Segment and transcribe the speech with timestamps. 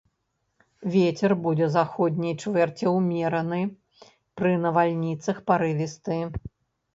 [0.93, 3.59] Вецер будзе заходняй чвэрці ўмераны,
[4.43, 6.19] пры навальніцах парывісты.